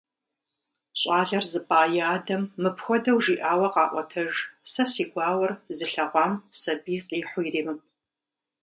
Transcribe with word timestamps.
ЩӀалэр 1.01 1.45
зыпӀа 1.51 1.81
и 1.99 2.01
адэм 2.15 2.43
мыпхуэдэу 2.61 3.17
жиӀауэ 3.23 3.67
къаӀуэтэж: 3.73 4.33
«Сэ 4.71 4.83
си 4.91 5.03
гуауэр 5.11 5.51
зылъэгъуам 5.77 6.33
сабий 6.59 7.01
къихьу 7.07 7.41
иремыпӀ». 7.47 7.85